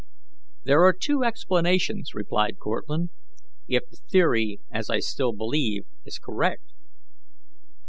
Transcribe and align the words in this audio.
"There 0.63 0.83
are 0.83 0.93
two 0.93 1.23
explanations," 1.23 2.15
replied 2.15 2.57
Cortlandt, 2.57 3.11
"if 3.67 3.87
the 3.87 3.97
theory, 3.97 4.59
as 4.71 4.89
I 4.89 4.97
still 4.97 5.31
believe, 5.31 5.83
is 6.05 6.17
correct. 6.17 6.73